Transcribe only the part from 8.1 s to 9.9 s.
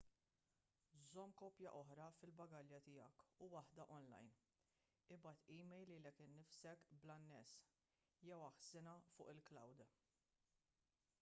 jew aħżinha fuq il-"cloud"